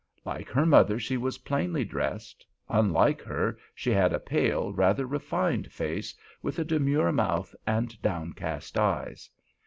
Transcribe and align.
Like 0.25 0.49
her 0.49 0.65
mother, 0.65 0.97
she 0.97 1.15
was 1.15 1.37
plainly 1.45 1.85
dressed; 1.85 2.43
unlike 2.69 3.21
her, 3.21 3.59
she 3.75 3.91
had 3.91 4.13
a 4.13 4.19
pale, 4.19 4.73
rather 4.73 5.05
refined 5.05 5.71
face, 5.71 6.15
with 6.41 6.57
a 6.57 6.63
demure 6.65 7.11
mouth 7.11 7.53
and 7.67 8.01
downcast 8.01 8.79
eyes. 8.79 9.29